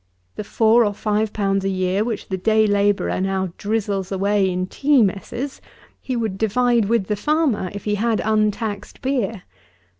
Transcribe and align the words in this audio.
The 0.35 0.43
four 0.43 0.83
or 0.83 0.95
five 0.95 1.31
pounds 1.31 1.63
a 1.63 1.69
year 1.69 2.03
which 2.03 2.29
the 2.29 2.35
day 2.37 2.65
labourer 2.65 3.21
now 3.21 3.53
drizzles 3.59 4.11
away 4.11 4.49
in 4.49 4.65
tea 4.65 5.03
messes, 5.03 5.61
he 6.01 6.15
would 6.15 6.39
divide 6.39 6.85
with 6.85 7.05
the 7.05 7.15
farmer, 7.15 7.69
if 7.75 7.83
he 7.83 7.93
had 7.93 8.19
untaxed 8.25 9.03
beer. 9.03 9.43